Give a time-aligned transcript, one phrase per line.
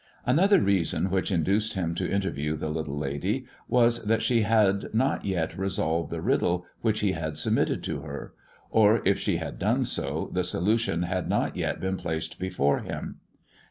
[0.25, 5.25] Another reason which induced him to interview the little lady, was that she had not
[5.25, 8.33] yet resolved the riddle which he had submitted to her;
[8.71, 13.19] or if she had done so, the solution had not yet been placed before him.